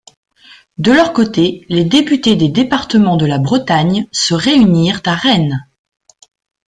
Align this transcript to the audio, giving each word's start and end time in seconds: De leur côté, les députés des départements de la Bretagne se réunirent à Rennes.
De 0.79 0.91
leur 0.91 1.13
côté, 1.13 1.63
les 1.69 1.85
députés 1.85 2.35
des 2.35 2.47
départements 2.49 3.17
de 3.17 3.27
la 3.27 3.37
Bretagne 3.37 4.07
se 4.11 4.33
réunirent 4.33 5.01
à 5.05 5.13
Rennes. 5.13 5.63